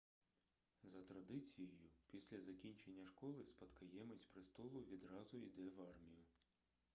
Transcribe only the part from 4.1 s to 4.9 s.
престолу